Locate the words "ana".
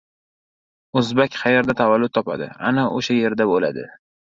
2.73-2.89